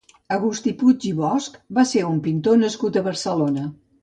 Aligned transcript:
August 0.35 0.69
Puig 0.79 1.05
i 1.09 1.11
Bosch 1.19 1.59
va 1.79 1.85
ser 1.93 2.01
un 2.09 2.19
pintor 2.29 2.59
nascut 2.65 2.99
a 3.03 3.09
Barcelona. 3.11 3.71